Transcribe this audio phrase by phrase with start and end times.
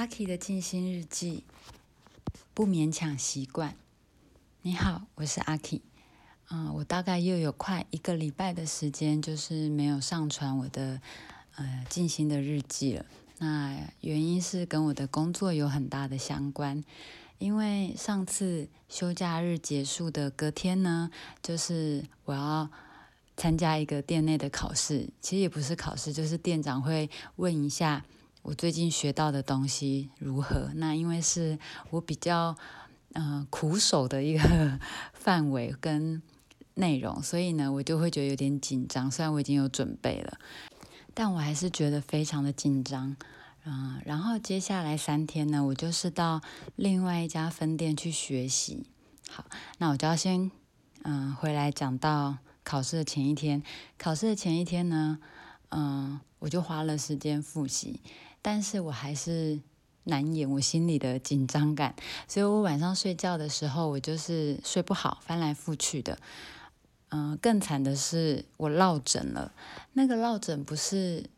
[0.00, 1.44] 阿 K 的静心日记，
[2.54, 3.76] 不勉强习惯。
[4.62, 5.82] 你好，我是阿 K。
[6.48, 11.02] 嗯，我大概又有快一个礼拜的时间，就是没有上传我的
[11.56, 13.04] 呃静心的日记了。
[13.40, 16.82] 那原因是跟我的工作有很大的相关，
[17.36, 21.10] 因为上次休假日结束的隔天呢，
[21.42, 22.70] 就是我要
[23.36, 25.10] 参加一个店内的考试。
[25.20, 28.06] 其实也不是考试，就是店长会问一下。
[28.42, 30.70] 我最近学到的东西如何？
[30.74, 31.58] 那因为是
[31.90, 32.56] 我比较
[33.12, 34.78] 嗯苦手的一个
[35.12, 36.22] 范围跟
[36.74, 39.10] 内容，所以呢，我就会觉得有点紧张。
[39.10, 40.38] 虽然我已经有准备了，
[41.12, 43.14] 但我还是觉得非常的紧张。
[43.64, 46.40] 嗯，然后接下来三天呢，我就是到
[46.76, 48.86] 另外一家分店去学习。
[49.28, 49.44] 好，
[49.76, 50.50] 那我就要先
[51.02, 53.62] 嗯回来讲到考试的前一天。
[53.98, 55.18] 考试的前一天呢，
[55.68, 58.00] 嗯，我就花了时间复习。
[58.42, 59.60] 但是我还是
[60.04, 61.94] 难掩我心里的紧张感，
[62.26, 66.18] 所以我晚上睡觉的时候，我就是睡不好，翻来覆去的。
[67.10, 69.52] 嗯，更惨的是我落枕了。
[69.92, 71.28] 那个落枕不是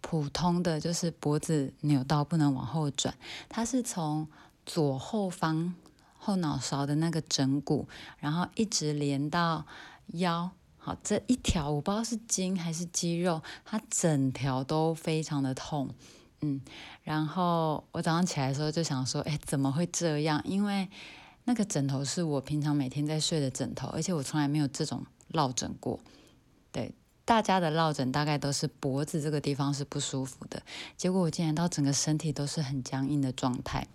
[0.00, 3.14] 普通的，就是脖子扭到不能往后转，
[3.48, 4.28] 它是从
[4.66, 5.74] 左后方
[6.18, 7.88] 后脑勺的那个枕骨，
[8.18, 9.66] 然后一直连到
[10.08, 10.50] 腰。
[10.76, 15.88] 好，这一条我不知道是筋还是肌肉，它整条都非常的痛。
[16.46, 16.60] 嗯，
[17.02, 20.42] 然后我早上起来的时候就想说，哎，怎么会这样？
[20.44, 20.90] 因为
[21.44, 25.98] 那个枕头是我平常每天在睡的枕头，而且我从来没有这种落枕过。
[26.70, 26.92] 对，
[27.24, 30.62] 大家的落枕大概都是脖子这个地方是不舒服的，
[30.98, 33.86] 结果我竟然到整个身体都是很僵硬的状态。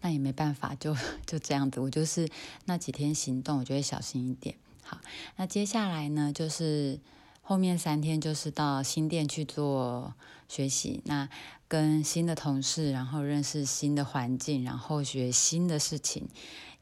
[0.00, 0.96] 那也没办法，就
[1.26, 2.26] 就这样子，我就是
[2.64, 4.56] 那几天行动，我就会小心一点。
[4.82, 4.98] 好，
[5.36, 6.98] 那接下来呢，就是。
[7.44, 10.14] 后面三天就是到新店去做
[10.48, 11.28] 学习，那
[11.66, 16.28] 跟新的同事，然后认识新的环境，然后学新的事情，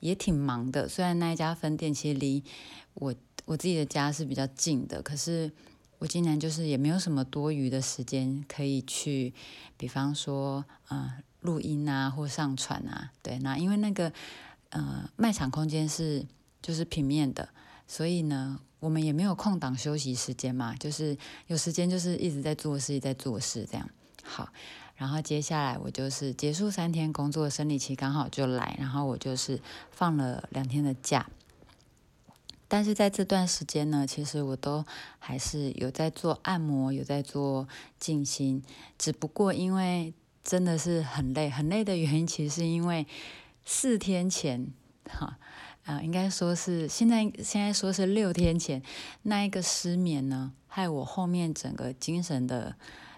[0.01, 0.87] 也挺忙的。
[0.87, 2.45] 虽然那一家分店其实离
[2.95, 3.15] 我
[3.47, 5.51] 我自己的家是比较近的，可是
[5.99, 9.33] 我今年就是也没有什么多余的时间可以去，
[9.77, 14.13] 比方说呃录音啊或上传啊，对，那因为那个
[14.69, 16.27] 呃卖场空间是
[16.61, 17.49] 就是平面的，
[17.87, 18.61] 所以呢。
[18.81, 23.89] 我们也没有空档休息时间嘛，就是有时间就是一直在做事，在做事这样。
[24.25, 24.49] 好，
[24.97, 31.29] 然后接下来我就是结束三天工作生理期刚好就来，然后我就是放了两天的假。
[32.69, 34.85] 但是在这段时间呢，其实我都
[35.19, 38.63] 还是有在做按摩，有在做静心，
[38.97, 40.15] 只不过因为
[40.45, 43.07] 真的是很累，很累的原因，其实是因为
[43.65, 44.69] 四天前
[45.09, 45.37] 哈。
[45.85, 48.83] 啊应该说是现在，现在说是六天前
[49.23, 52.77] 那一个失眠呢，害我后面整个精神的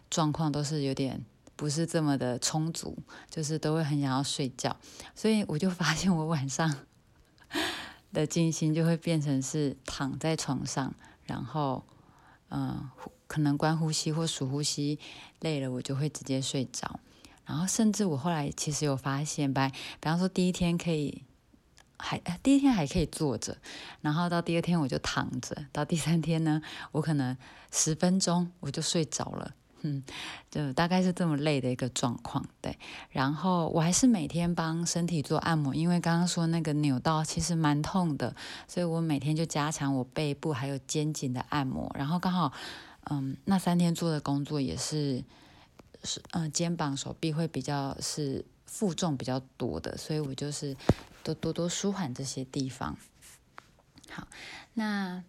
[0.08, 1.20] 状况都是有点
[1.56, 2.96] 不是这么的充足，
[3.28, 4.76] 就是都会很想要睡觉，
[5.14, 6.72] 所以我就发现我晚上
[8.12, 11.84] 的静心就会变成是躺在床上，然后
[12.48, 12.88] 嗯，
[13.26, 14.98] 可能关呼吸或数呼吸，
[15.40, 17.00] 累了我就会直接睡着，
[17.44, 21.24] 然后甚至我后来其实有发现，比比方说第一天可以。
[22.04, 23.56] 还第一天还可以坐着，
[24.00, 27.36] 然后到第二天我就躺着，到第三天呢，我可能
[27.70, 30.02] 十分钟我就睡着了，嗯，
[30.50, 32.76] 就大概是这么累的一个状况，对。
[33.10, 38.34] 然后我还是每天帮身体做按摩，因为刚刚说那个扭到其实蛮痛的，
[38.66, 41.88] 所以我每天就加强我背部还有肩颈的按摩。
[41.96, 42.52] 然后刚好，
[43.10, 45.22] 嗯，那三天做的工作也是
[46.02, 50.76] 是嗯肩膀手臂会比较是负重比较多的，所以我就是。
[51.22, 52.96] 都多多舒缓这些地方。
[54.10, 54.28] 好，
[54.74, 55.24] 那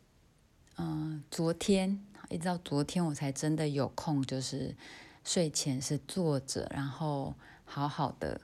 [0.75, 4.75] 嗯，昨天一直到昨天我才真的有空，就是
[5.23, 8.41] 睡前是坐着，然后好好的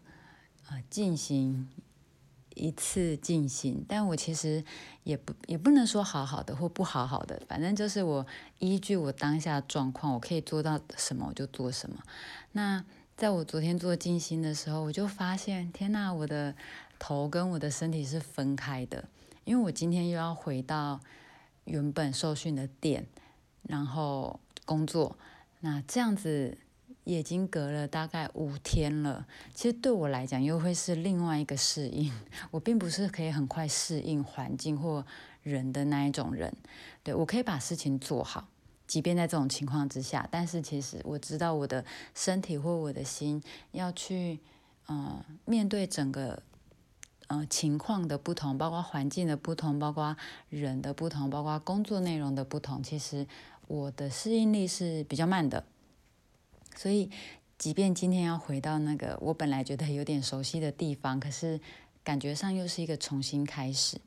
[0.70, 1.68] 呃进行
[2.56, 3.84] 一次进行。
[3.86, 4.64] 但我其实
[5.04, 8.26] 也不也不能说好好的或不好好的，反正就是我
[8.60, 12.02] 依据我当下状况，我可以做到什么我就做什么。
[12.54, 12.86] 那
[13.18, 16.56] 在我昨天做静心的时候，我就发现，天呐，我的。
[17.00, 19.06] 头跟我的身体是分开的，
[19.46, 21.00] 因为我今天又要回到
[21.64, 23.08] 原本受训的店，
[23.64, 25.18] 然后工作。
[25.62, 26.58] 那这样子
[27.06, 29.26] 已经隔了大概五天了，
[29.56, 32.14] 其实对我来讲又会是另外一个适应。
[32.52, 35.06] 我并不是可以很快适应环境或
[35.42, 36.54] 人的那一种人，
[37.02, 38.48] 对我可以把事情做好，
[38.86, 40.28] 即便在这种情况之下。
[40.30, 43.42] 但是其实我知道我的身体或我的心
[43.72, 44.40] 要去，
[44.90, 46.44] 嗯，面对整个。
[47.32, 50.18] 嗯，情况的不同，包括环境的不同，包括
[50.50, 53.28] 人的不同，包括工作内容的不同，其实
[53.68, 55.64] 我的适应力是比较慢的。
[56.76, 57.12] 所以
[57.60, 61.62] 即便今天要回到那个我本来觉得有点熟悉的地方，可是
[62.04, 64.02] 感觉上又是一个重新开始。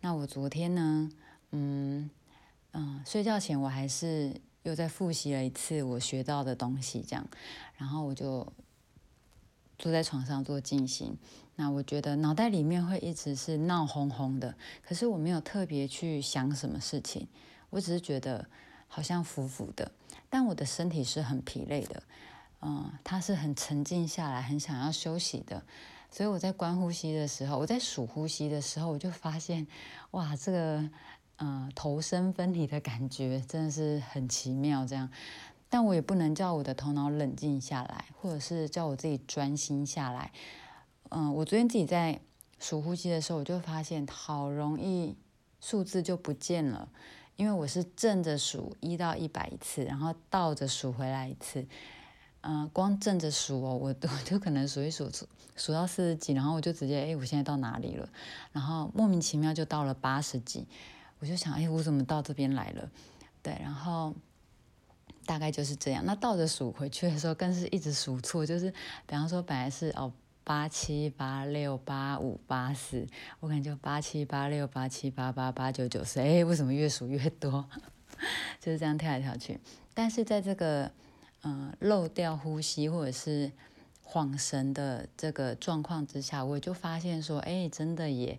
[0.00, 1.10] 那我昨天呢，
[1.50, 2.08] 嗯
[2.72, 7.28] 嗯，睡觉前我还是又再复习了一次我学到的东西，这样，
[7.76, 8.50] 然后我就
[9.82, 11.18] 坐在床上做静心。
[11.56, 17.26] 那我觉得脑袋里面会一直是闹哄哄的，可是我没有特别去想什么事情，
[17.68, 18.46] 我只是觉得
[18.86, 19.90] 好像浮浮的，
[20.30, 22.02] 但我的身体是很疲累的，
[22.62, 25.62] 嗯，它是很沉静下来，很想要休息的，
[26.10, 29.66] 所以我在观呼吸的时候，我在数呼吸的时候，我就发现，
[30.12, 30.88] 哇，这个
[31.36, 35.10] 嗯头身分离的感觉真的是很奇妙，这样，
[35.72, 40.30] 但我也不能叫我的头脑冷静下来，或者是叫我自己专心下来。
[41.08, 42.20] 嗯，我昨天自己在
[42.58, 45.16] 数呼吸的时候，我就发现好容易
[45.62, 46.90] 数字就不见了，
[47.36, 51.66] 因为我是正着数一到一百一次，然后倒着数回来一次。
[52.42, 53.94] 嗯，光正着数哦，我我
[54.26, 55.26] 就可能数一数数
[55.56, 58.06] 数到四十几，然后我就直接哎，我现在到哪里了？
[58.52, 60.66] 然后莫名其妙就到了八十几，
[61.20, 62.90] 我就想哎，我怎么到这边来了？
[63.42, 64.14] 对，然后
[65.24, 66.04] 大概就是这样。
[66.04, 68.70] 那倒着数回去的时候，更是一直数错，就是
[69.06, 70.12] 比方说本来是哦。
[70.44, 73.06] 八七八六八五八四，
[73.38, 77.64] 我感觉八七八六八七八八八九九十，哎，为什么越数越多？
[78.60, 79.60] 就是这样跳来跳去。
[79.94, 80.90] 但是在这个
[81.44, 83.52] 嗯漏掉呼吸或者是
[84.02, 88.36] 晃神的这个状况之下，我就发现说，哎，真的也，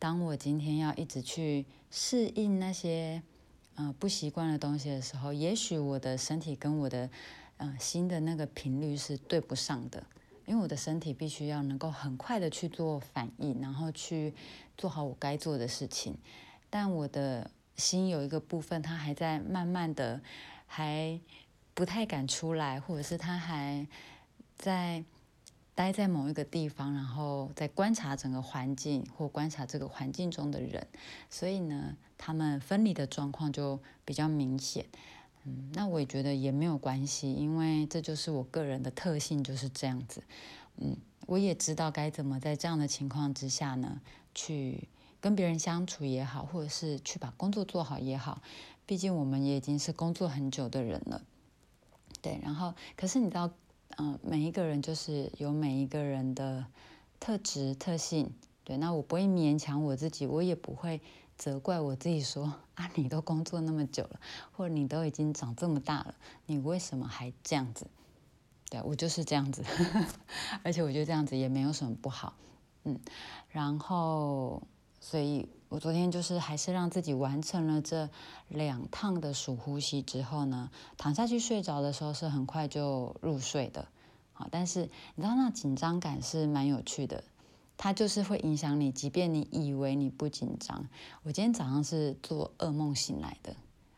[0.00, 3.22] 当我今天要一直去适应那些
[3.76, 7.10] 嗯不习惯的东西的时候，也许我的身体跟我的
[7.58, 10.02] 嗯心的那个频率是对不上的。
[10.46, 14.34] 因为我的身体必须要能够很快的去做反应，然后去
[14.76, 16.18] 做好我该做的事情，
[16.68, 20.20] 但我的心有一个部分，它还在慢慢的，
[20.66, 21.18] 还
[21.72, 23.86] 不太敢出来，或者是它还
[24.54, 25.02] 在
[25.74, 30.86] 待在某一个地方，然后在观察整个环境或观察这个环境中的人，
[31.28, 34.86] 所以呢，他们分离的状况就比较明显。
[35.44, 40.22] 嗯，那我也觉得也没有关系，因为这就是我个人的特性，就是这样子。
[40.76, 44.00] 嗯，我也知道该怎么在这样的情况之下呢，
[44.34, 44.88] 去
[45.20, 48.40] 跟别人相处也好，或者是去把工作做好也好。
[48.86, 51.22] 毕竟我们也已经是工作很久的人了。
[52.22, 53.50] 对，然后可是你知道，
[53.96, 56.66] 嗯，每一个人就是有每一个人的
[57.20, 58.32] 特质特性。
[58.64, 61.00] 对，那我不会勉强我自己，我也不会。
[61.36, 64.20] 责怪我自己说啊，你都工作那么久了，
[64.52, 66.14] 或者你都已经长这么大了，
[66.46, 67.88] 你为什么还这样子？
[68.70, 69.64] 对我就是这样子，
[70.62, 72.34] 而且我觉得这样子也没有什么不好，
[72.84, 73.00] 嗯。
[73.48, 74.62] 然后，
[75.00, 78.08] 所以我昨天就是还是让自己完成了这
[78.46, 83.88] 两趟的数呼吸之后呢，躺下去睡着的时候是很快就入睡的，
[84.32, 87.24] 好，但是你知道那紧张感是蛮有趣的。
[87.76, 90.86] 它就是会影响你，即便你以为你不紧张。
[91.24, 93.56] 我今天早上是做噩梦醒来的，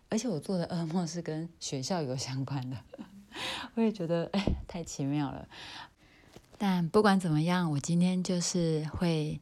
[0.08, 2.78] 而且我做的噩梦是跟学校有相关的，
[3.76, 5.46] 我也觉得哎，太奇妙了。
[6.56, 9.38] 但不管怎么样，我今天就是会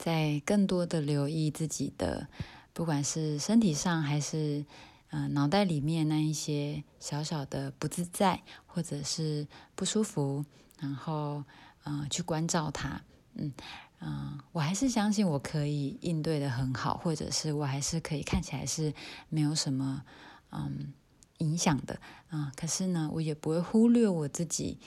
[0.00, 2.26] 在更多的留意自己的，
[2.72, 4.64] 不管是身体上还是
[5.10, 10.42] 嗯脑袋里面那一些小小的不自在或者是不舒服，
[10.78, 11.44] 然后
[11.84, 13.02] 嗯去关照它。
[13.34, 13.52] 嗯
[14.00, 18.94] 嗯，我还是相信我可以应对的很好，或者是我还是可以看起来是
[19.28, 20.02] 没有什么
[20.50, 20.94] 嗯
[21.38, 22.50] 影响的啊。
[22.56, 24.78] 可是呢，我也不会忽略我自己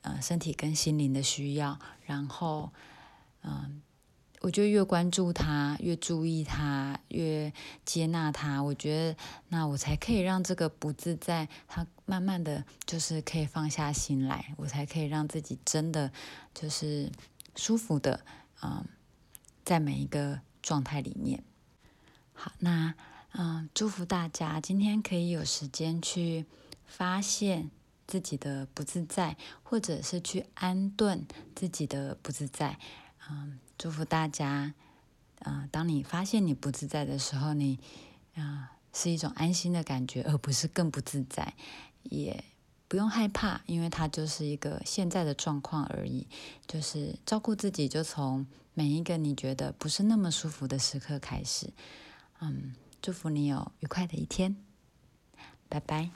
[0.00, 1.78] 呃身体跟心灵的需要。
[2.06, 2.72] 然后
[3.42, 3.82] 嗯，
[4.42, 7.52] 我就越关注他，越注意他，越
[7.84, 8.62] 接纳他。
[8.62, 9.16] 我觉得
[9.48, 16.12] 那我才可以让这个不自在，他慢慢的就是可以放下心来，我才可以让自己真的
[16.54, 17.10] 就是。
[17.54, 18.24] 舒服的，
[18.62, 18.82] 嗯，
[19.62, 21.44] 在每一个状态里面。
[22.32, 22.94] 好，那
[23.32, 26.46] 嗯，祝福大家今天可以有时间去
[26.86, 27.70] 发现
[28.06, 32.78] 自己的不自在，或者是去安顿自己的不自在。
[33.28, 34.74] 嗯，祝福大家，
[35.40, 37.80] 嗯，当你发现你不自在的时候，你
[38.36, 41.54] 啊是一种安心的感觉，而不是更不自在，
[42.04, 42.44] 也。
[42.86, 46.28] 不用害怕，因为它就是一个现在的状况而已。
[46.68, 51.72] 就是照顾自己，就从每一个你觉得不是那么舒服的时刻开始。
[52.40, 54.54] 嗯，祝福你有愉快的一天，
[55.68, 56.10] 拜拜。